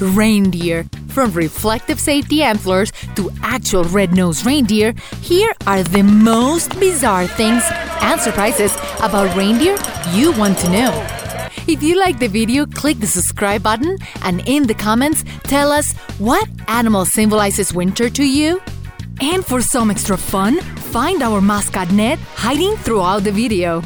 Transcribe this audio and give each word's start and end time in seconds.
Reindeer. 0.00 0.84
From 1.08 1.32
reflective 1.32 1.98
safety 1.98 2.42
antlers 2.42 2.92
to 3.16 3.30
actual 3.42 3.84
red 3.84 4.12
nosed 4.12 4.46
reindeer, 4.46 4.94
here 5.20 5.52
are 5.66 5.82
the 5.82 6.02
most 6.02 6.78
bizarre 6.78 7.26
things 7.26 7.62
and 8.00 8.20
surprises 8.20 8.74
about 9.02 9.36
reindeer 9.36 9.76
you 10.12 10.32
want 10.32 10.58
to 10.58 10.70
know. 10.70 11.06
If 11.66 11.82
you 11.82 11.98
like 11.98 12.18
the 12.18 12.28
video, 12.28 12.64
click 12.66 12.98
the 13.00 13.06
subscribe 13.06 13.62
button 13.62 13.98
and 14.22 14.46
in 14.48 14.66
the 14.66 14.74
comments, 14.74 15.24
tell 15.42 15.70
us 15.72 15.92
what 16.18 16.48
animal 16.68 17.04
symbolizes 17.04 17.74
winter 17.74 18.08
to 18.08 18.24
you. 18.24 18.60
And 19.20 19.44
for 19.44 19.60
some 19.60 19.90
extra 19.90 20.16
fun, 20.16 20.60
find 20.60 21.22
our 21.22 21.40
mascot 21.40 21.90
Ned 21.90 22.18
hiding 22.36 22.76
throughout 22.76 23.24
the 23.24 23.32
video. 23.32 23.82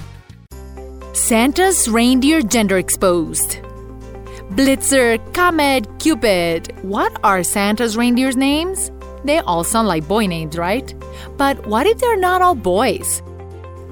Santa's 1.14 1.88
reindeer 1.88 2.42
gender 2.42 2.78
exposed. 2.78 3.58
Blitzen, 4.54 5.32
Comet, 5.32 5.86
Cupid. 5.98 6.76
What 6.82 7.18
are 7.24 7.42
Santa's 7.42 7.96
reindeer's 7.96 8.36
names? 8.36 8.90
They 9.24 9.38
all 9.38 9.64
sound 9.64 9.88
like 9.88 10.06
boy 10.06 10.26
names, 10.26 10.58
right? 10.58 10.92
But 11.38 11.66
what 11.66 11.86
if 11.86 11.96
they're 11.96 12.18
not 12.18 12.42
all 12.42 12.54
boys? 12.54 13.22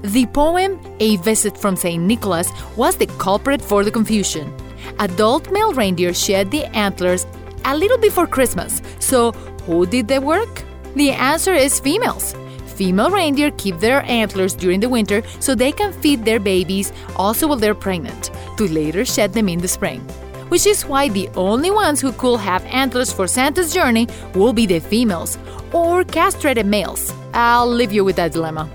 The 0.02 0.26
poem 0.26 0.78
A 1.00 1.16
Visit 1.16 1.56
from 1.56 1.76
St. 1.76 2.02
Nicholas 2.02 2.50
was 2.76 2.96
the 2.96 3.06
culprit 3.06 3.62
for 3.62 3.84
the 3.84 3.90
confusion. 3.90 4.54
Adult 4.98 5.50
male 5.50 5.72
reindeer 5.72 6.12
shed 6.12 6.50
the 6.50 6.66
antlers 6.76 7.26
a 7.64 7.74
little 7.74 7.98
before 7.98 8.26
Christmas, 8.26 8.82
so 8.98 9.32
who 9.64 9.86
did 9.86 10.08
the 10.08 10.20
work? 10.20 10.62
The 10.94 11.12
answer 11.12 11.54
is 11.54 11.80
females. 11.80 12.34
Female 12.66 13.10
reindeer 13.10 13.50
keep 13.52 13.78
their 13.78 14.02
antlers 14.02 14.54
during 14.54 14.80
the 14.80 14.90
winter 14.90 15.22
so 15.38 15.54
they 15.54 15.72
can 15.72 15.94
feed 15.94 16.26
their 16.26 16.38
babies 16.38 16.92
also 17.16 17.46
while 17.46 17.56
they're 17.56 17.74
pregnant, 17.74 18.30
to 18.58 18.68
later 18.68 19.06
shed 19.06 19.32
them 19.32 19.48
in 19.48 19.58
the 19.58 19.68
spring. 19.68 20.06
Which 20.50 20.66
is 20.66 20.84
why 20.84 21.08
the 21.08 21.28
only 21.36 21.70
ones 21.70 22.00
who 22.00 22.12
could 22.12 22.40
have 22.40 22.64
antlers 22.66 23.12
for 23.12 23.26
Santa's 23.26 23.72
journey 23.72 24.06
will 24.34 24.52
be 24.52 24.66
the 24.66 24.80
females 24.80 25.38
or 25.72 26.04
castrated 26.04 26.66
males. 26.66 27.12
I'll 27.32 27.66
leave 27.66 27.92
you 27.92 28.04
with 28.04 28.16
that 28.16 28.32
dilemma. 28.32 28.68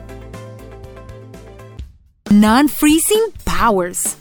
Non 2.31 2.67
freezing 2.67 3.27
powers. 3.45 4.17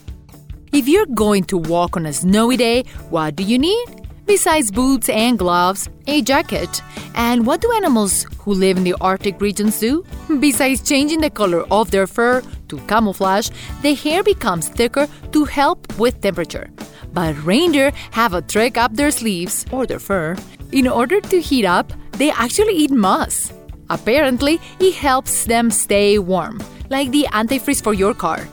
If 0.71 0.87
you're 0.87 1.05
going 1.05 1.45
to 1.45 1.57
walk 1.57 1.95
on 1.95 2.05
a 2.05 2.13
snowy 2.13 2.57
day, 2.57 2.83
what 3.09 3.35
do 3.35 3.43
you 3.43 3.57
need? 3.57 3.85
Besides 4.25 4.71
boots 4.71 5.07
and 5.07 5.37
gloves, 5.37 5.87
a 6.07 6.21
jacket. 6.21 6.81
And 7.13 7.45
what 7.45 7.61
do 7.61 7.71
animals 7.73 8.25
who 8.39 8.53
live 8.53 8.75
in 8.77 8.83
the 8.83 8.95
Arctic 8.99 9.39
regions 9.39 9.79
do? 9.79 10.03
Besides 10.39 10.81
changing 10.81 11.21
the 11.21 11.29
color 11.29 11.63
of 11.71 11.91
their 11.91 12.07
fur 12.07 12.41
to 12.69 12.77
camouflage, 12.87 13.49
the 13.81 13.93
hair 13.93 14.23
becomes 14.23 14.67
thicker 14.67 15.07
to 15.31 15.45
help 15.45 15.97
with 15.97 16.21
temperature. 16.21 16.69
But 17.15 17.33
reindeer 17.45 17.91
have 18.11 18.33
a 18.33 18.41
trick 18.41 18.77
up 18.77 18.93
their 18.93 19.09
sleeves 19.09 19.65
or 19.71 19.87
their 19.87 19.99
fur. 19.99 20.35
In 20.73 20.85
order 20.87 21.21
to 21.21 21.39
heat 21.39 21.63
up, 21.63 21.93
they 22.19 22.29
actually 22.29 22.75
eat 22.75 22.91
moss. 22.91 23.53
Apparently, 23.89 24.59
it 24.79 24.95
helps 24.95 25.45
them 25.45 25.71
stay 25.71 26.19
warm, 26.19 26.59
like 26.89 27.11
the 27.11 27.25
antifreeze 27.31 27.81
for 27.81 27.93
your 27.93 28.13
car. 28.13 28.45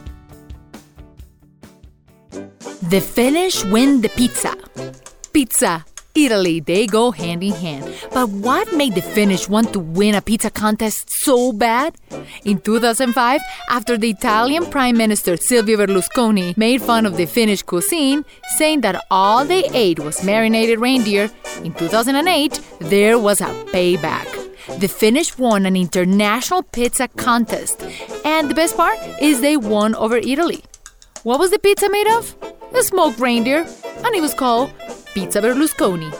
The 2.88 3.00
Finnish 3.00 3.64
win 3.64 4.00
the 4.00 4.10
pizza. 4.10 4.54
Pizza, 5.32 5.84
Italy, 6.14 6.60
they 6.60 6.86
go 6.86 7.10
hand 7.10 7.42
in 7.42 7.52
hand. 7.52 7.92
But 8.12 8.28
what 8.28 8.72
made 8.74 8.94
the 8.94 9.02
Finnish 9.02 9.48
want 9.48 9.72
to 9.72 9.80
win 9.80 10.14
a 10.14 10.20
pizza 10.20 10.50
contest 10.50 11.08
so 11.10 11.52
bad? 11.52 11.96
In 12.44 12.60
2005, 12.60 13.40
after 13.70 13.96
the 13.96 14.10
Italian 14.10 14.66
Prime 14.66 14.96
Minister 14.96 15.36
Silvio 15.36 15.78
Berlusconi 15.78 16.56
made 16.56 16.82
fun 16.82 17.06
of 17.06 17.16
the 17.16 17.26
Finnish 17.26 17.62
cuisine, 17.62 18.24
saying 18.58 18.82
that 18.82 19.04
all 19.10 19.44
they 19.44 19.64
ate 19.72 20.00
was 20.00 20.22
marinated 20.22 20.80
reindeer, 20.80 21.30
in 21.64 21.72
2008, 21.74 22.60
there 22.80 23.18
was 23.18 23.40
a 23.40 23.46
payback. 23.72 24.28
The 24.78 24.88
Finnish 24.88 25.38
won 25.38 25.66
an 25.66 25.76
international 25.76 26.62
pizza 26.62 27.08
contest, 27.08 27.82
and 28.24 28.48
the 28.48 28.54
best 28.54 28.76
part 28.76 28.98
is 29.20 29.40
they 29.40 29.56
won 29.56 29.94
over 29.94 30.18
Italy. 30.18 30.62
What 31.24 31.38
was 31.38 31.50
the 31.50 31.58
pizza 31.58 31.88
made 31.88 32.08
of? 32.08 32.36
A 32.74 32.82
smoked 32.82 33.18
reindeer, 33.18 33.66
and 34.04 34.14
it 34.14 34.20
was 34.20 34.34
called 34.34 34.72
Pizza 35.14 35.42
Berlusconi. 35.42 36.10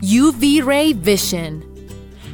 UV 0.00 0.64
ray 0.64 0.94
vision. 0.94 1.62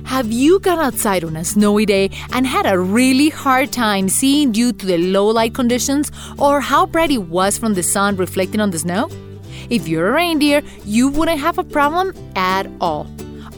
Have 0.04 0.30
you 0.30 0.60
gone 0.60 0.78
outside 0.78 1.24
on 1.24 1.34
a 1.34 1.44
snowy 1.44 1.84
day 1.84 2.10
and 2.32 2.46
had 2.46 2.66
a 2.66 2.78
really 2.78 3.30
hard 3.30 3.72
time 3.72 4.08
seeing 4.08 4.52
due 4.52 4.72
to 4.72 4.86
the 4.86 4.98
low 4.98 5.26
light 5.26 5.54
conditions 5.54 6.12
or 6.38 6.60
how 6.60 6.86
bright 6.86 7.10
it 7.10 7.22
was 7.22 7.58
from 7.58 7.74
the 7.74 7.82
sun 7.82 8.14
reflecting 8.14 8.60
on 8.60 8.70
the 8.70 8.78
snow? 8.78 9.08
If 9.70 9.88
you're 9.88 10.08
a 10.10 10.12
reindeer, 10.12 10.62
you 10.84 11.08
wouldn't 11.08 11.40
have 11.40 11.58
a 11.58 11.64
problem 11.64 12.14
at 12.36 12.68
all. 12.80 13.08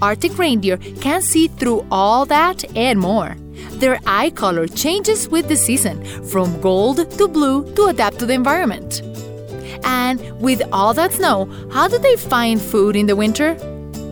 Arctic 0.01 0.39
reindeer 0.39 0.79
can 1.03 1.21
see 1.21 1.49
through 1.49 1.85
all 1.91 2.25
that 2.25 2.65
and 2.75 2.99
more. 2.99 3.37
Their 3.73 4.01
eye 4.07 4.31
color 4.31 4.67
changes 4.67 5.29
with 5.29 5.49
the 5.49 5.57
season, 5.57 6.03
from 6.25 6.59
gold 6.63 7.11
to 7.19 7.29
blue 7.29 7.71
to 7.75 7.87
adapt 7.87 8.19
to 8.21 8.27
the 8.27 8.33
environment. 8.33 9.03
And 9.87 10.21
with 10.41 10.61
all 10.73 10.93
that 10.95 11.13
snow, 11.13 11.49
how 11.73 11.89
do 11.89 11.97
they 11.99 12.17
find 12.17 12.61
food 12.61 12.97
in 12.97 13.07
the 13.07 13.17
winter? 13.17 13.55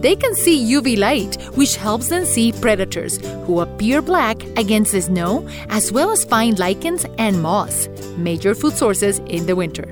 They 0.01 0.15
can 0.15 0.35
see 0.35 0.73
UV 0.73 0.99
light, 0.99 1.37
which 1.57 1.77
helps 1.77 2.09
them 2.09 2.25
see 2.25 2.53
predators 2.53 3.19
who 3.47 3.61
appear 3.61 4.01
black 4.03 4.43
against 4.57 4.93
the 4.93 5.01
snow, 5.01 5.49
as 5.71 5.91
well 5.91 6.11
as 6.11 6.25
find 6.25 6.59
lichens 6.59 7.07
and 7.19 7.43
moss, 7.43 7.89
major 8.17 8.55
food 8.55 8.75
sources 8.75 9.19
in 9.21 9.47
the 9.47 9.57
winter. 9.57 9.87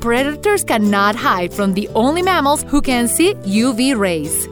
Predators 0.00 0.62
cannot 0.64 1.16
hide 1.16 1.52
from 1.52 1.74
the 1.74 1.88
only 1.94 2.22
mammals 2.22 2.62
who 2.64 2.80
can 2.80 3.08
see 3.08 3.34
UV 3.34 3.98
rays. 3.98 4.46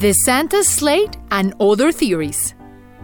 The 0.00 0.12
Santa 0.12 0.64
Slate 0.64 1.16
and 1.30 1.54
Other 1.60 1.92
Theories. 1.92 2.54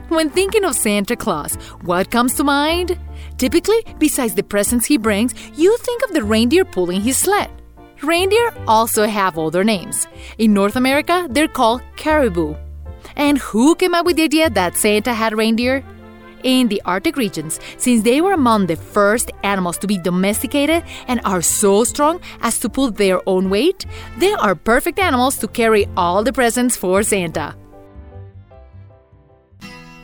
When 0.08 0.28
thinking 0.28 0.64
of 0.64 0.74
Santa 0.74 1.16
Claus, 1.16 1.54
what 1.82 2.10
comes 2.10 2.34
to 2.34 2.44
mind? 2.44 2.98
Typically, 3.38 3.84
besides 3.98 4.34
the 4.34 4.42
presents 4.42 4.86
he 4.86 4.96
brings, 4.96 5.34
you 5.56 5.76
think 5.78 6.02
of 6.02 6.12
the 6.12 6.24
reindeer 6.24 6.64
pulling 6.64 7.00
his 7.00 7.18
sled. 7.18 7.50
Reindeer 8.02 8.52
also 8.66 9.06
have 9.06 9.38
other 9.38 9.64
names. 9.64 10.06
In 10.38 10.52
North 10.54 10.76
America, 10.76 11.26
they're 11.30 11.48
called 11.48 11.82
caribou. 11.96 12.54
And 13.14 13.38
who 13.38 13.74
came 13.74 13.94
up 13.94 14.06
with 14.06 14.16
the 14.16 14.24
idea 14.24 14.50
that 14.50 14.76
Santa 14.76 15.14
had 15.14 15.36
reindeer? 15.36 15.84
In 16.42 16.68
the 16.68 16.80
Arctic 16.84 17.16
regions, 17.16 17.58
since 17.76 18.02
they 18.02 18.20
were 18.20 18.32
among 18.32 18.66
the 18.66 18.76
first 18.76 19.32
animals 19.42 19.78
to 19.78 19.86
be 19.86 19.98
domesticated 19.98 20.84
and 21.08 21.20
are 21.24 21.42
so 21.42 21.82
strong 21.82 22.20
as 22.40 22.58
to 22.60 22.68
pull 22.68 22.90
their 22.90 23.20
own 23.28 23.50
weight, 23.50 23.86
they 24.18 24.32
are 24.34 24.54
perfect 24.54 24.98
animals 24.98 25.38
to 25.38 25.48
carry 25.48 25.88
all 25.96 26.22
the 26.22 26.32
presents 26.32 26.76
for 26.76 27.02
Santa. 27.02 27.56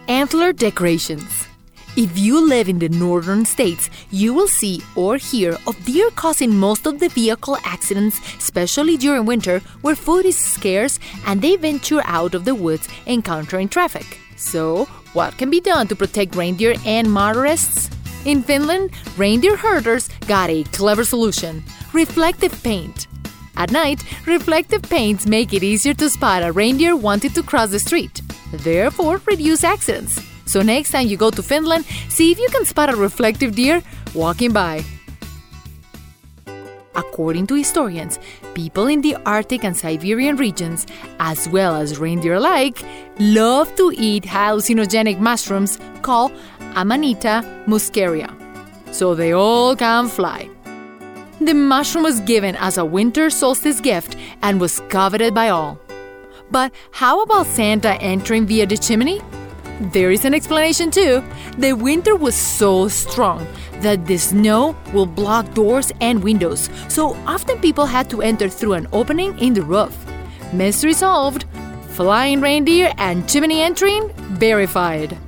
Antler 0.09 0.53
decorations. 0.53 1.51
If 1.94 2.19
you 2.19 2.41
live 2.41 2.70
in 2.70 2.78
the 2.78 2.88
northern 2.88 3.44
states, 3.44 3.91
you 4.10 4.32
will 4.32 4.48
see 4.48 4.80
or 4.97 5.19
hear 5.19 5.58
of 5.66 5.84
deer 5.84 6.08
causing 6.16 6.56
most 6.56 6.86
of 6.86 6.98
the 6.98 7.10
vehicle 7.10 7.58
accidents, 7.64 8.19
especially 8.38 8.97
during 8.97 9.26
winter 9.26 9.60
where 9.82 9.94
food 9.94 10.25
is 10.25 10.38
scarce 10.38 10.98
and 11.26 11.42
they 11.42 11.56
venture 11.56 12.00
out 12.04 12.34
of 12.34 12.47
the 12.47 12.54
woods 12.54 12.88
encountering 13.06 13.69
traffic. 13.69 14.19
So, 14.36 14.86
what 15.12 15.36
can 15.36 15.50
be 15.50 15.60
done 15.60 15.86
to 15.88 15.94
protect 15.94 16.34
reindeer 16.34 16.76
and 16.86 17.12
motorists? 17.12 17.91
In 18.24 18.42
Finland, 18.42 18.92
reindeer 19.19 19.59
herders 19.59 20.09
got 20.26 20.48
a 20.48 20.64
clever 20.72 21.04
solution 21.04 21.62
reflective 21.92 22.62
paint. 22.62 23.06
At 23.59 23.70
night, 23.70 24.03
reflective 24.24 24.80
paints 24.80 25.26
make 25.26 25.53
it 25.53 25.62
easier 25.62 25.92
to 25.94 26.09
spot 26.09 26.42
a 26.42 26.53
reindeer 26.53 26.97
wanting 26.97 27.32
to 27.32 27.42
cross 27.42 27.69
the 27.69 27.78
street, 27.78 28.22
therefore, 28.50 29.20
reduce 29.26 29.62
accidents. 29.62 30.31
So 30.52 30.60
next 30.60 30.90
time 30.90 31.06
you 31.06 31.16
go 31.16 31.30
to 31.30 31.42
Finland, 31.42 31.86
see 32.10 32.30
if 32.30 32.38
you 32.38 32.46
can 32.50 32.66
spot 32.66 32.92
a 32.92 32.94
reflective 32.94 33.54
deer 33.54 33.82
walking 34.12 34.53
by. 34.53 34.84
According 36.94 37.47
to 37.47 37.54
historians, 37.54 38.18
people 38.53 38.86
in 38.86 39.00
the 39.00 39.16
Arctic 39.24 39.65
and 39.65 39.74
Siberian 39.74 40.36
regions, 40.36 40.86
as 41.21 41.48
well 41.48 41.74
as 41.74 41.98
reindeer 41.98 42.34
alike, 42.34 42.84
love 43.18 43.74
to 43.77 43.94
eat 43.97 44.24
hallucinogenic 44.24 45.18
mushrooms 45.18 45.78
called 46.03 46.32
Amanita 46.77 47.42
muscaria. 47.66 48.28
So 48.92 49.15
they 49.15 49.32
all 49.32 49.74
can 49.74 50.06
fly. 50.06 50.50
The 51.41 51.54
mushroom 51.54 52.04
was 52.04 52.21
given 52.21 52.56
as 52.56 52.77
a 52.77 52.84
winter 52.84 53.30
solstice 53.30 53.80
gift 53.80 54.16
and 54.42 54.60
was 54.60 54.80
coveted 54.91 55.32
by 55.32 55.48
all. 55.48 55.80
But 56.50 56.74
how 56.91 57.22
about 57.22 57.47
Santa 57.47 57.94
entering 58.03 58.44
via 58.44 58.66
the 58.66 58.77
chimney? 58.77 59.22
There 59.90 60.12
is 60.12 60.24
an 60.24 60.32
explanation 60.32 60.90
too. 60.90 61.24
The 61.58 61.72
winter 61.72 62.14
was 62.14 62.36
so 62.36 62.86
strong 62.86 63.46
that 63.80 64.06
the 64.06 64.16
snow 64.16 64.76
will 64.92 65.06
block 65.06 65.54
doors 65.54 65.90
and 66.00 66.22
windows, 66.22 66.70
so 66.88 67.16
often 67.26 67.58
people 67.58 67.84
had 67.84 68.08
to 68.10 68.22
enter 68.22 68.48
through 68.48 68.74
an 68.74 68.86
opening 68.92 69.36
in 69.40 69.54
the 69.54 69.62
roof. 69.62 69.96
Mystery 70.52 70.92
solved. 70.92 71.46
Flying 71.88 72.40
reindeer 72.40 72.92
and 72.96 73.28
chimney 73.28 73.60
entering 73.60 74.12
verified. 74.38 75.18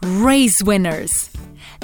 Race 0.00 0.62
winners. 0.62 1.28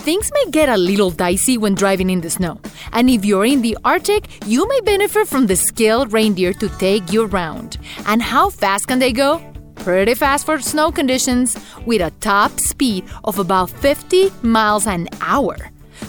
things 0.08 0.30
may 0.32 0.50
get 0.50 0.70
a 0.70 0.76
little 0.76 1.10
dicey 1.10 1.58
when 1.58 1.74
driving 1.74 2.08
in 2.08 2.22
the 2.22 2.30
snow. 2.30 2.58
And 2.92 3.10
if 3.10 3.24
you're 3.24 3.44
in 3.44 3.60
the 3.60 3.76
Arctic, 3.84 4.24
you 4.46 4.66
may 4.66 4.80
benefit 4.80 5.28
from 5.28 5.46
the 5.46 5.56
skilled 5.56 6.12
reindeer 6.14 6.54
to 6.54 6.68
take 6.78 7.12
you 7.12 7.26
around. 7.26 7.76
And 8.06 8.22
how 8.22 8.48
fast 8.48 8.86
can 8.86 9.00
they 9.00 9.12
go? 9.12 9.42
Pretty 9.80 10.14
fast 10.14 10.44
for 10.44 10.60
snow 10.60 10.90
conditions, 10.92 11.56
with 11.86 12.02
a 12.02 12.10
top 12.20 12.58
speed 12.60 13.04
of 13.24 13.38
about 13.38 13.70
50 13.70 14.30
miles 14.42 14.86
an 14.86 15.08
hour. 15.20 15.56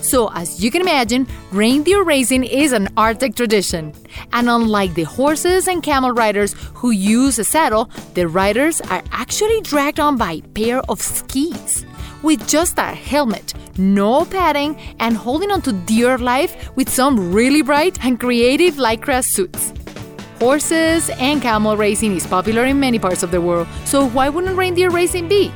So, 0.02 0.30
as 0.34 0.64
you 0.64 0.72
can 0.72 0.82
imagine, 0.82 1.28
reindeer 1.52 2.04
racing 2.04 2.44
is 2.44 2.72
an 2.72 2.88
Arctic 2.96 3.36
tradition. 3.36 3.94
And 4.34 4.50
unlike 4.50 4.94
the 4.94 5.04
horses 5.04 5.68
and 5.68 5.84
camel 5.84 6.12
riders 6.12 6.56
who 6.74 6.92
use 6.92 7.40
a 7.40 7.44
saddle, 7.44 7.90
the 8.14 8.28
riders 8.28 8.82
are 8.82 9.04
actually 9.12 9.62
dragged 9.62 10.00
on 10.00 10.18
by 10.18 10.34
a 10.34 10.42
pair 10.42 10.82
of 10.90 11.02
skis. 11.02 11.86
With 12.22 12.48
just 12.48 12.78
a 12.78 12.94
helmet, 12.94 13.54
no 13.78 14.26
padding, 14.26 14.78
and 15.00 15.16
holding 15.16 15.52
on 15.52 15.62
to 15.64 15.72
dear 15.72 16.18
life 16.18 16.76
with 16.76 16.90
some 16.90 17.32
really 17.32 17.62
bright 17.62 18.04
and 18.04 18.20
creative 18.20 18.76
lycra 18.76 19.24
suits. 19.24 19.74
Horses 20.40 21.10
and 21.20 21.42
camel 21.42 21.76
racing 21.76 22.16
is 22.16 22.26
popular 22.26 22.64
in 22.64 22.80
many 22.80 22.98
parts 22.98 23.24
of 23.24 23.32
the 23.32 23.42
world, 23.42 23.68
so 23.84 24.08
why 24.08 24.30
wouldn't 24.30 24.56
reindeer 24.56 24.90
racing 24.90 25.28
be? 25.28 25.52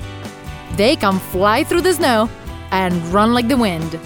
They 0.75 0.97
can 0.97 1.19
fly 1.19 1.63
through 1.63 1.83
the 1.83 1.93
snow 1.93 2.29
and 2.71 2.93
run 3.13 3.33
like 3.33 3.47
the 3.47 3.55
wind. 3.55 3.97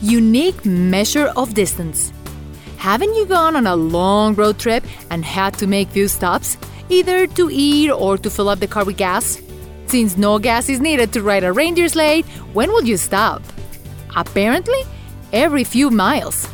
Unique 0.00 0.64
measure 0.64 1.30
of 1.36 1.52
distance. 1.52 2.10
Haven't 2.78 3.14
you 3.14 3.26
gone 3.26 3.56
on 3.56 3.66
a 3.66 3.76
long 3.76 4.34
road 4.36 4.58
trip 4.58 4.84
and 5.10 5.22
had 5.22 5.52
to 5.58 5.66
make 5.66 5.90
few 5.90 6.08
stops, 6.08 6.56
either 6.88 7.26
to 7.26 7.50
eat 7.52 7.90
or 7.90 8.16
to 8.16 8.30
fill 8.30 8.48
up 8.48 8.60
the 8.60 8.66
car 8.66 8.86
with 8.86 8.96
gas? 8.96 9.42
Since 9.86 10.16
no 10.16 10.38
gas 10.38 10.70
is 10.70 10.80
needed 10.80 11.12
to 11.12 11.22
ride 11.22 11.44
a 11.44 11.52
reindeer 11.52 11.88
sleigh, 11.88 12.22
when 12.54 12.70
will 12.70 12.84
you 12.84 12.96
stop? 12.96 13.42
Apparently, 14.16 14.80
every 15.34 15.64
few 15.64 15.90
miles. 15.90 16.48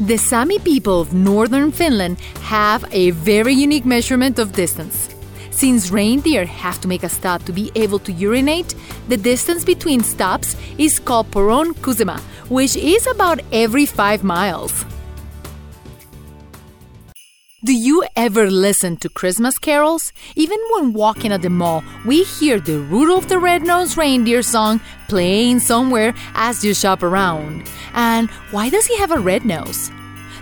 The 0.00 0.16
Sami 0.16 0.58
people 0.58 1.00
of 1.00 1.12
northern 1.12 1.70
Finland 1.70 2.18
have 2.40 2.84
a 2.92 3.10
very 3.10 3.52
unique 3.52 3.84
measurement 3.84 4.38
of 4.38 4.52
distance. 4.52 5.10
Since 5.50 5.90
reindeer 5.90 6.46
have 6.46 6.80
to 6.80 6.88
make 6.88 7.02
a 7.02 7.08
stop 7.08 7.44
to 7.44 7.52
be 7.52 7.70
able 7.74 7.98
to 8.00 8.12
urinate, 8.12 8.74
the 9.08 9.18
distance 9.18 9.64
between 9.64 10.02
stops 10.02 10.56
is 10.78 10.98
called 10.98 11.30
Poron 11.30 11.74
Kusema, 11.74 12.18
which 12.48 12.74
is 12.74 13.06
about 13.06 13.40
every 13.52 13.84
5 13.84 14.24
miles. 14.24 14.84
Do 17.64 17.72
you 17.72 18.04
ever 18.16 18.50
listen 18.50 18.96
to 18.96 19.08
Christmas 19.08 19.56
carols? 19.56 20.12
Even 20.34 20.58
when 20.72 20.92
walking 20.92 21.30
at 21.30 21.42
the 21.42 21.48
mall, 21.48 21.84
we 22.04 22.24
hear 22.24 22.58
the 22.58 22.80
Rudolph 22.80 23.28
the 23.28 23.38
Red-Nosed 23.38 23.96
Reindeer 23.96 24.42
song 24.42 24.80
playing 25.08 25.60
somewhere 25.60 26.12
as 26.34 26.64
you 26.64 26.74
shop 26.74 27.04
around. 27.04 27.70
And 27.94 28.28
why 28.50 28.68
does 28.68 28.86
he 28.86 28.98
have 28.98 29.12
a 29.12 29.20
red 29.20 29.44
nose? 29.44 29.92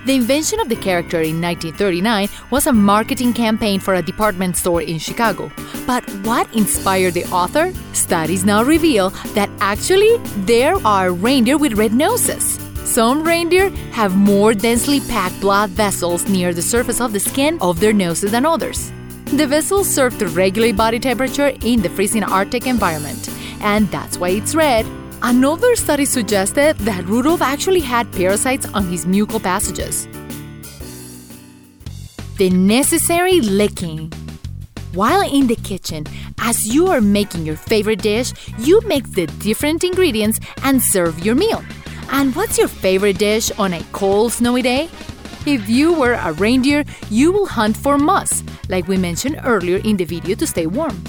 The 0.06 0.14
invention 0.14 0.60
of 0.60 0.70
the 0.70 0.76
character 0.76 1.20
in 1.20 1.42
1939 1.42 2.28
was 2.50 2.66
a 2.66 2.72
marketing 2.72 3.34
campaign 3.34 3.80
for 3.80 3.96
a 3.96 4.02
department 4.02 4.56
store 4.56 4.80
in 4.80 4.98
Chicago. 4.98 5.52
But 5.86 6.08
what 6.24 6.48
inspired 6.54 7.12
the 7.12 7.26
author? 7.26 7.74
Studies 7.92 8.46
now 8.46 8.62
reveal 8.62 9.10
that 9.34 9.50
actually 9.60 10.16
there 10.46 10.76
are 10.86 11.12
reindeer 11.12 11.58
with 11.58 11.74
red 11.74 11.92
noses. 11.92 12.59
Some 12.90 13.22
reindeer 13.22 13.70
have 13.92 14.16
more 14.16 14.52
densely 14.52 14.98
packed 14.98 15.40
blood 15.40 15.70
vessels 15.70 16.28
near 16.28 16.52
the 16.52 16.60
surface 16.60 17.00
of 17.00 17.12
the 17.12 17.20
skin 17.20 17.56
of 17.60 17.78
their 17.78 17.92
noses 17.92 18.32
than 18.32 18.44
others. 18.44 18.90
The 19.26 19.46
vessels 19.46 19.88
serve 19.88 20.18
to 20.18 20.26
regulate 20.26 20.76
body 20.76 20.98
temperature 20.98 21.52
in 21.62 21.82
the 21.82 21.88
freezing 21.88 22.24
Arctic 22.24 22.66
environment, 22.66 23.28
and 23.60 23.88
that's 23.92 24.18
why 24.18 24.30
it's 24.30 24.56
red. 24.56 24.86
Another 25.22 25.76
study 25.76 26.04
suggested 26.04 26.78
that 26.78 27.04
Rudolph 27.04 27.42
actually 27.42 27.78
had 27.78 28.10
parasites 28.10 28.66
on 28.74 28.88
his 28.88 29.06
mucal 29.06 29.40
passages. 29.40 30.08
The 32.38 32.50
necessary 32.50 33.40
licking. 33.40 34.12
While 34.94 35.20
in 35.20 35.46
the 35.46 35.54
kitchen, 35.54 36.06
as 36.40 36.66
you 36.66 36.88
are 36.88 37.00
making 37.00 37.46
your 37.46 37.54
favorite 37.54 38.02
dish, 38.02 38.32
you 38.58 38.80
mix 38.80 39.10
the 39.10 39.28
different 39.38 39.84
ingredients 39.84 40.40
and 40.64 40.82
serve 40.82 41.24
your 41.24 41.36
meal. 41.36 41.62
And 42.10 42.34
what's 42.34 42.58
your 42.58 42.68
favorite 42.68 43.18
dish 43.18 43.50
on 43.58 43.72
a 43.72 43.82
cold, 43.92 44.32
snowy 44.32 44.62
day? 44.62 44.88
If 45.46 45.68
you 45.70 45.94
were 45.94 46.14
a 46.14 46.32
reindeer, 46.32 46.84
you 47.08 47.32
will 47.32 47.46
hunt 47.46 47.76
for 47.76 47.96
moss, 47.96 48.42
like 48.68 48.88
we 48.88 48.96
mentioned 48.98 49.40
earlier 49.44 49.78
in 49.78 49.96
the 49.96 50.04
video 50.04 50.34
to 50.36 50.46
stay 50.46 50.66
warm. 50.66 51.02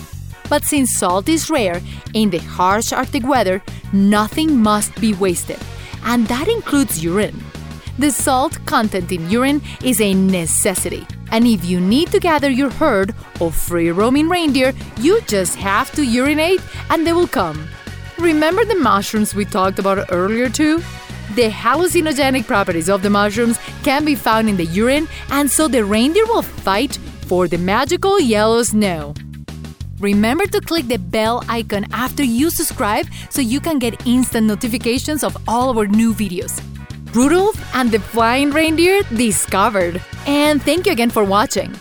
But 0.47 0.63
since 0.63 0.95
salt 0.95 1.27
is 1.27 1.49
rare 1.49 1.81
in 2.13 2.29
the 2.29 2.37
harsh 2.37 2.93
Arctic 2.93 3.25
weather, 3.25 3.61
nothing 3.91 4.57
must 4.57 4.99
be 5.01 5.13
wasted, 5.13 5.59
and 6.05 6.27
that 6.27 6.47
includes 6.47 7.03
urine. 7.03 7.43
The 7.99 8.11
salt 8.11 8.57
content 8.65 9.11
in 9.11 9.29
urine 9.29 9.61
is 9.83 9.99
a 9.99 10.13
necessity, 10.13 11.05
and 11.31 11.45
if 11.45 11.65
you 11.65 11.79
need 11.79 12.09
to 12.11 12.19
gather 12.19 12.49
your 12.49 12.69
herd 12.69 13.13
of 13.39 13.55
free 13.55 13.91
roaming 13.91 14.29
reindeer, 14.29 14.73
you 14.97 15.21
just 15.21 15.55
have 15.55 15.91
to 15.93 16.03
urinate 16.03 16.61
and 16.89 17.05
they 17.05 17.13
will 17.13 17.27
come. 17.27 17.67
Remember 18.21 18.63
the 18.63 18.75
mushrooms 18.75 19.33
we 19.33 19.45
talked 19.45 19.79
about 19.79 20.11
earlier, 20.11 20.47
too? 20.47 20.77
The 21.33 21.49
hallucinogenic 21.49 22.45
properties 22.45 22.87
of 22.87 23.01
the 23.01 23.09
mushrooms 23.09 23.57
can 23.83 24.05
be 24.05 24.13
found 24.13 24.47
in 24.47 24.57
the 24.57 24.65
urine, 24.65 25.07
and 25.31 25.49
so 25.49 25.67
the 25.67 25.83
reindeer 25.83 26.25
will 26.27 26.43
fight 26.43 26.97
for 27.25 27.47
the 27.47 27.57
magical 27.57 28.19
yellow 28.19 28.61
snow. 28.61 29.15
Remember 29.99 30.45
to 30.45 30.61
click 30.61 30.87
the 30.87 30.99
bell 30.99 31.43
icon 31.49 31.87
after 31.93 32.23
you 32.23 32.51
subscribe 32.51 33.07
so 33.31 33.41
you 33.41 33.59
can 33.59 33.79
get 33.79 34.05
instant 34.05 34.45
notifications 34.45 35.23
of 35.23 35.35
all 35.47 35.75
our 35.75 35.87
new 35.87 36.13
videos. 36.13 36.61
Rudolph 37.15 37.59
and 37.75 37.91
the 37.91 37.99
Flying 37.99 38.51
Reindeer 38.51 39.01
discovered. 39.15 39.99
And 40.27 40.61
thank 40.61 40.85
you 40.85 40.91
again 40.91 41.09
for 41.09 41.23
watching. 41.23 41.75